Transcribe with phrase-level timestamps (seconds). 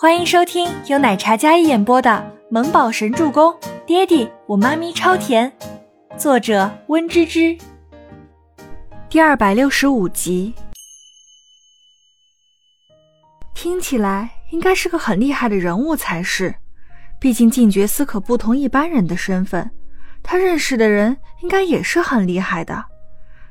[0.00, 2.08] 欢迎收听由奶茶嘉一演播的
[2.52, 3.50] 《萌宝神助攻》，
[3.84, 5.52] 爹地我妈咪超甜，
[6.16, 7.58] 作者温芝芝。
[9.10, 10.54] 第二百六十五集。
[13.56, 16.54] 听起来应该是个很厉害的人物才是，
[17.18, 19.68] 毕竟静觉司可不同一般人的身份，
[20.22, 22.84] 他认识的人应该也是很厉害的。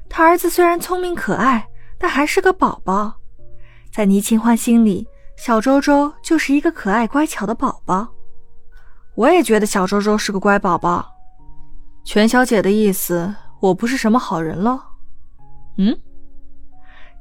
[0.07, 1.67] 他儿子虽然聪明可爱，
[1.97, 3.15] 但还是个宝宝。
[3.91, 5.05] 在倪清欢心里，
[5.37, 8.07] 小周周就是一个可爱乖巧的宝宝。
[9.15, 11.07] 我也觉得小周周是个乖宝宝。
[12.03, 14.79] 全小姐的意思，我不是什么好人喽？
[15.77, 15.97] 嗯？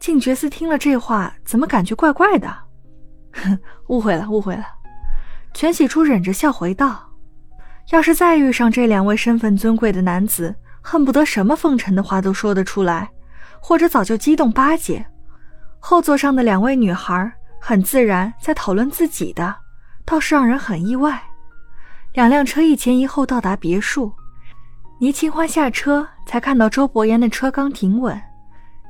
[0.01, 2.49] 静觉寺听了这话，怎么感觉怪怪的？
[3.35, 4.65] 哼，误会了，误会了。
[5.53, 7.11] 全喜初忍着笑回道
[7.93, 10.55] ：“要是再遇上这两位身份尊贵的男子。”
[10.89, 13.11] 恨不得什么奉承的话都说得出来，
[13.61, 15.05] 或者早就激动巴结。
[15.81, 17.33] 后座上的两位女孩
[17.69, 19.53] 很自然在讨论自己的，
[20.05, 21.21] 倒是让人很意外。
[22.13, 24.13] 两辆车一前一后到达别墅，
[25.01, 28.23] 倪清欢下车才看到周伯言的车刚停稳。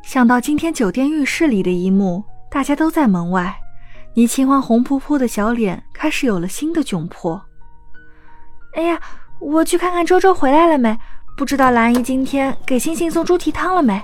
[0.03, 3.57] 想到今天酒店浴室里的一幕，大家都在门外，
[4.13, 7.43] 倪清欢红扑扑的小脸开始有了新的窘迫。
[8.75, 9.01] 哎呀，
[9.39, 10.95] 我去看看周周回来了没。
[11.35, 14.03] 不知道兰姨今天给星星送猪蹄汤了没？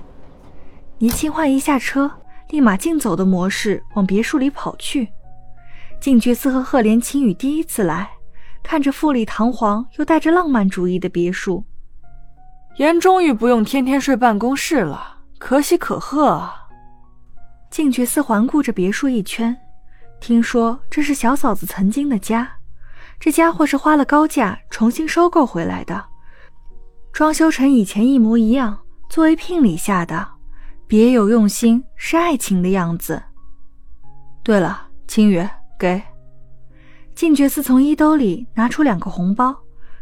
[0.97, 2.11] 倪清欢一下车，
[2.53, 5.09] 立马竞走的模式往别墅里跑去。
[5.99, 8.11] 静觉寺和赫连青羽第一次来，
[8.63, 11.65] 看着富丽堂皇又带着浪漫主义的别墅，
[12.77, 16.69] 言终于不用天天睡办公室了，可喜可贺啊！
[17.71, 19.57] 静觉寺环顾着别墅一圈，
[20.21, 22.47] 听说这是小嫂子曾经的家，
[23.19, 26.05] 这家伙是花了高价重新收购回来的。
[27.15, 28.79] 装修成以前一模一样，
[29.09, 30.29] 作为聘礼下的，
[30.93, 33.23] 别有用心，是爱情的样子。
[34.43, 35.43] 对了，清雨，
[35.79, 36.03] 给。
[37.15, 39.57] 静觉寺从衣兜里拿出两个红包，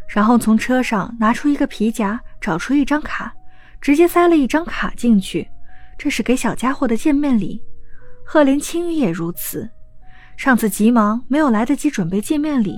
[0.09, 3.33] 然后从车上拿出一个皮夹，找出一张卡，
[3.81, 5.49] 直接塞了一张卡进去。
[5.97, 7.63] 这是给小家伙的见面礼。
[8.27, 9.71] 赫连青雨也如此。
[10.37, 12.75] 上次急忙没有来得及准备见面礼，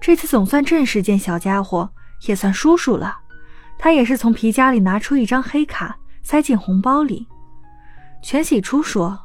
[0.00, 1.86] 这次总算正式见小家伙，
[2.26, 3.18] 也算叔叔了。
[3.78, 7.26] 他也是从皮夹里拿出一张黑卡，塞进红包里。
[8.22, 9.18] 全喜初说：“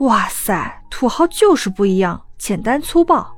[0.00, 3.34] 哇塞，土豪就是不一样，简单粗暴。”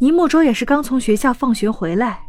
[0.00, 2.20] 倪木舟也是刚从学校放学回来。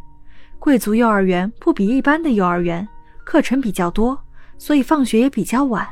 [0.59, 2.87] 贵族幼儿园不比一般的幼儿园，
[3.23, 4.19] 课程比较多，
[4.57, 5.87] 所以放学也比较晚。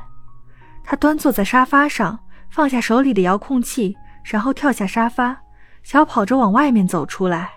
[0.83, 2.17] 他端坐在沙发上，
[2.49, 5.37] 放下手里的遥控器，然后跳下沙发，
[5.83, 7.51] 小跑着往外面走出来。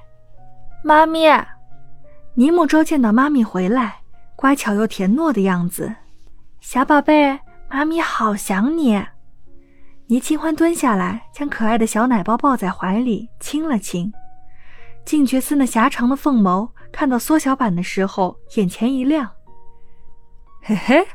[0.84, 1.26] 妈咪。
[2.34, 3.96] 尼木舟见到妈咪回来，
[4.34, 5.94] 乖巧又甜糯的样子，
[6.60, 9.04] 小宝贝，妈咪好想你。
[10.06, 14.12] 倪清欢蹲下来，将可爱的小奶包抱在怀里，亲了亲。
[15.04, 19.30] 静觉寺那狭长的凤眸，看到缩小版的时候，眼前一亮。
[20.62, 21.06] 嘿嘿，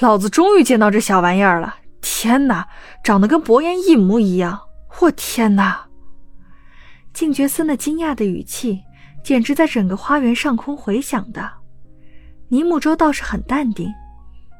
[0.00, 1.76] 老子终于见到这小玩意儿了！
[2.00, 2.68] 天哪，
[3.02, 4.60] 长得跟伯言一模一样！
[5.00, 5.86] 我天哪！
[7.12, 8.82] 静觉寺那惊讶的语气。
[9.22, 11.50] 简直在整个花园上空回响的，
[12.48, 13.90] 尼木舟倒是很淡定。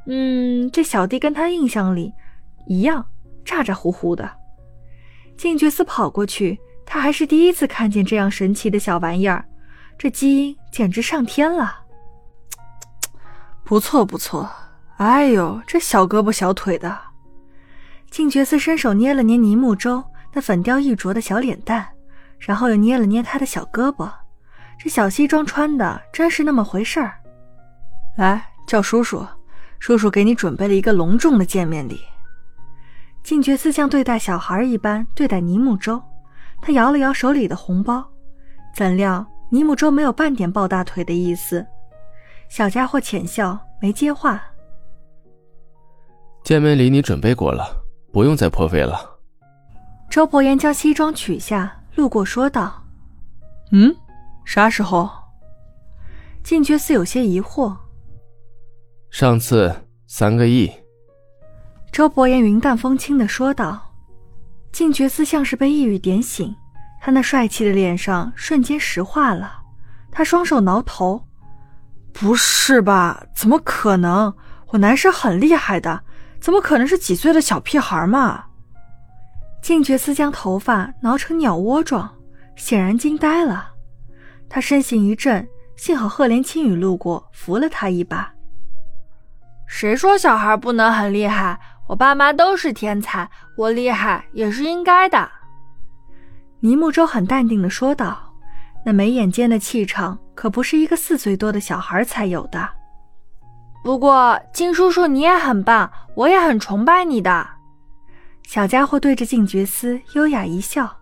[0.07, 2.13] 嗯，这小弟跟他印象里
[2.67, 3.07] 一样，
[3.45, 4.31] 咋咋呼呼的。
[5.37, 9.45] 静觉寺跑过去，他还是第一次看见这样神奇的小玩意儿，
[9.99, 11.81] 这基因简直上天了。
[13.65, 14.51] 不错不错，
[14.99, 16.97] 哎呦，这小胳膊小腿的。
[18.11, 21.89] 静觉寺伸手捏了捏尼木舟那粉雕玉琢的小脸蛋，
[22.39, 24.09] 然后又捏了捏他的小胳膊。
[24.79, 27.15] 这小西装穿的真是那么回事儿。
[28.17, 29.27] 来，叫叔叔，
[29.85, 32.01] 叔叔给你准备了一个隆重的见面礼。
[33.23, 36.03] 静觉寺像对待小孩一般对待尼木舟，
[36.63, 38.03] 他摇了摇手里的红包，
[38.75, 41.67] 怎料尼木舟没有半点抱大腿的意思。
[42.49, 44.43] 小家伙浅笑，没接话。
[46.43, 49.19] 见面礼你准备过了，不用再破费了。
[50.09, 52.83] 周伯言将西装取下，路过说道
[53.71, 53.95] ：“嗯。”
[54.47, 55.11] 啥时候？
[56.43, 57.77] 静觉寺有些疑惑。
[59.11, 59.73] 上次
[60.17, 60.71] 三个亿。
[61.91, 63.83] 周伯言云淡风轻的说道。
[64.71, 66.55] 静觉寺像是被一语点醒，
[67.01, 69.61] 他那帅气的脸上瞬间石化了。
[70.13, 71.21] 他双手挠头
[72.15, 73.27] ：“不是吧？
[73.35, 74.33] 怎么可能？
[74.69, 76.01] 我男神很厉害的，
[76.39, 78.45] 怎么可能是几岁的小屁孩嘛？”
[79.61, 82.09] 静觉寺将头发挠成鸟窝状，
[82.55, 83.73] 显然惊呆了。
[84.49, 85.45] 他身形一震，
[85.75, 88.33] 幸好赫连青羽路过，扶了他一把。
[89.67, 91.59] 谁说小孩不能很厉害？
[91.87, 95.31] 我爸妈都是天才，我厉害也是应该的。
[96.61, 98.33] 倪木舟很淡定的说道
[98.87, 102.67] ：“那眉眼间的气场，可不是一个四岁多的小孩才有的。
[103.83, 107.47] 不过，金叔叔你也很棒，我也很崇拜你的。”
[108.45, 111.01] 小家伙对着静觉司优雅一笑，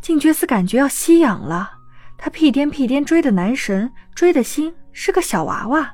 [0.00, 1.72] 静觉司感觉要吸氧了。
[2.16, 5.92] 他屁颠屁颠追的男神，追的心是个小娃娃。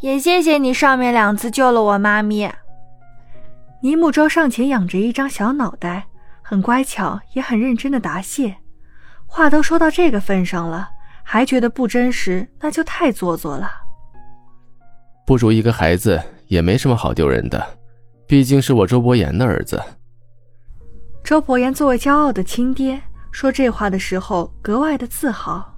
[0.00, 2.50] 也谢谢你上面两次救了我妈咪。
[3.82, 6.06] 倪木舟上前仰着一张小脑袋，
[6.42, 8.56] 很乖巧，也很认真的答谢。
[9.26, 10.88] 话都说到这个份上了，
[11.22, 13.70] 还觉得不真实，那就太做作了。
[15.26, 17.64] 不如一个孩子也没什么好丢人的。
[18.26, 19.82] 毕竟是我周伯言的儿子。
[21.22, 23.00] 周伯言作为骄傲的亲爹，
[23.30, 25.76] 说这话的时候格外的自豪。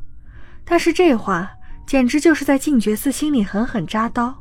[0.64, 1.50] 但是这话
[1.86, 4.34] 简直就是在静觉寺心里狠狠扎刀。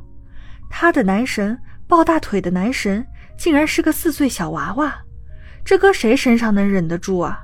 [0.70, 3.06] 他的男神，抱大腿的男神，
[3.36, 4.94] 竟然是个四岁小娃娃，
[5.64, 7.40] 这搁谁身上能忍得住啊？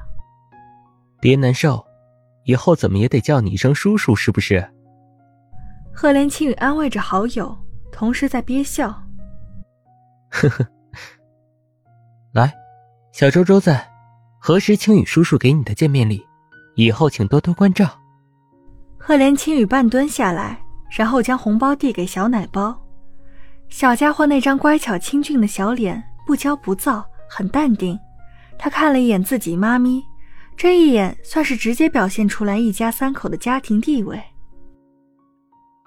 [1.21, 1.85] 别难受，
[2.45, 4.67] 以后怎么也得叫你一声叔叔，是不是？
[5.93, 7.59] 赫连青雨安慰着好友，
[7.93, 8.91] 同时在憋笑。
[10.31, 10.67] 呵呵，
[12.33, 12.55] 来，
[13.13, 13.91] 小周周在，
[14.39, 16.25] 何时青雨叔叔给你的见面礼？
[16.77, 17.98] 以后请多多关照。
[19.09, 22.79] 赫连青羽半蹲下来，然后将红包递给小奶包。
[23.71, 27.99] 小家伙那张乖巧清俊的小脸，不骄不躁，很淡定。
[28.59, 30.05] 他看了一眼自己妈咪，
[30.59, 34.23] 这一眼算是直接表现出来一家三口的家庭地位。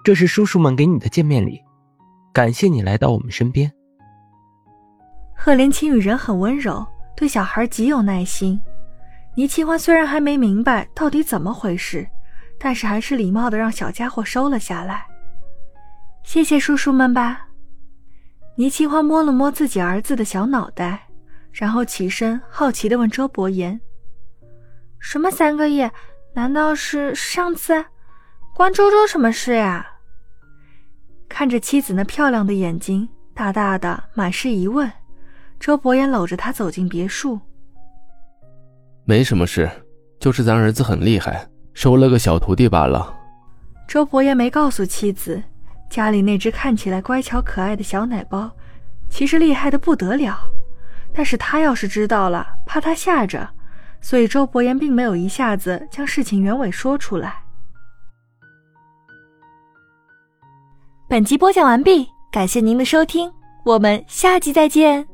[0.02, 1.62] 这是叔叔们给你的见面礼，
[2.32, 3.70] 感谢你来到我们身边。
[5.36, 6.84] 赫连青雨人很温柔，
[7.16, 8.60] 对小孩极有耐心。
[9.36, 12.04] 倪清欢虽然还没明白到底怎么回事，
[12.62, 15.04] 但是还是礼貌的让小家伙收了下来。
[16.22, 17.48] 谢谢叔叔们吧。
[18.54, 21.08] 倪清欢摸了摸自己儿子的小脑袋，
[21.50, 23.80] 然后起身，好奇的问周伯言
[25.00, 25.90] ：“什么三个亿？
[26.34, 27.84] 难道是上次？
[28.54, 29.84] 关周周什么事呀？”
[31.28, 34.88] 看着妻子那漂亮的眼睛，大大的，满是疑问。
[35.58, 37.40] 周伯言搂着她走进别墅，
[39.04, 39.68] 没什么事，
[40.20, 43.14] 就是咱儿子很厉害，收了个小徒弟罢了。
[43.88, 45.42] 周伯言没告诉妻子，
[45.90, 48.50] 家里那只看起来乖巧可爱的小奶包，
[49.08, 50.38] 其实厉害的不得了。
[51.14, 53.48] 但是他要是知道了，怕他吓着，
[54.00, 57.42] 所以周伯言并没有一下子将事情原委说出来。
[61.08, 63.30] 本集播讲完毕，感谢您的收听，
[63.66, 65.11] 我们下集再见。